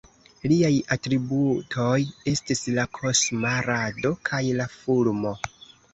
Liaj 0.51 0.71
atributoj 0.95 1.99
estis 2.33 2.63
la 2.79 2.85
"Kosma 2.99 3.53
Rado" 3.69 4.15
kaj 4.31 4.45
la 4.63 4.71
fulmo. 4.81 5.35